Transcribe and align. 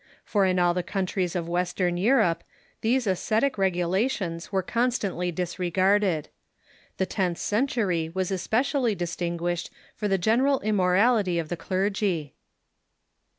For 0.23 0.47
in 0.47 0.57
all 0.57 0.73
the 0.73 0.81
countries 0.81 1.35
of 1.35 1.47
Western 1.47 1.95
Europe 1.95 2.43
these 2.81 3.05
ascetic 3.05 3.59
regula 3.59 4.09
tions 4.09 4.51
were 4.51 4.63
constantly 4.63 5.31
disregarded. 5.31 6.27
The 6.97 7.05
tenth 7.05 7.37
century 7.37 8.09
was 8.11 8.31
especially 8.31 8.95
distinguished 8.95 9.69
for 9.95 10.07
the 10.07 10.17
general 10.17 10.59
immorality 10.61 11.37
of 11.37 11.49
the 11.49 11.55
clergy. 11.57 12.33